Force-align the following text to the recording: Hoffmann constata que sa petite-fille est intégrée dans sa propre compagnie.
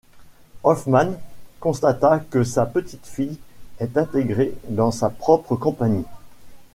Hoffmann 0.63 1.19
constata 1.59 2.21
que 2.31 2.43
sa 2.43 2.65
petite-fille 2.65 3.37
est 3.79 3.95
intégrée 3.97 4.55
dans 4.67 4.89
sa 4.89 5.11
propre 5.11 5.55
compagnie. 5.55 6.05